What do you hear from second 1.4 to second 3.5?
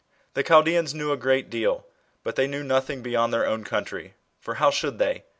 deal, but they knew nothing beyond their